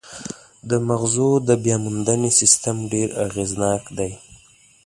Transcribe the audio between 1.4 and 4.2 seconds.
د بیاموندنې سیستم ډېر اغېزناک دی.